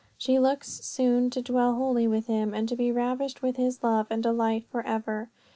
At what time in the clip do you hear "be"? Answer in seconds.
2.75-2.91